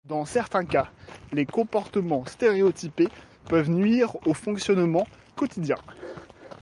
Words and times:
Dans 0.07 0.25
certains 0.25 0.65
cas, 0.65 0.89
les 1.31 1.45
comportements 1.45 2.25
stéréotypés 2.25 3.09
peuvent 3.45 3.69
nuire 3.69 4.15
au 4.25 4.33
fonctionnement 4.33 5.05
quotidien. 5.35 5.77